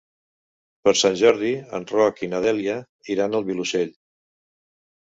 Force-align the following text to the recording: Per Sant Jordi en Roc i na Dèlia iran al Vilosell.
Per 0.87 0.93
Sant 1.01 1.19
Jordi 1.19 1.51
en 1.79 1.87
Roc 1.97 2.23
i 2.23 2.31
na 2.33 2.41
Dèlia 2.49 2.81
iran 3.19 3.41
al 3.41 3.49
Vilosell. 3.55 3.97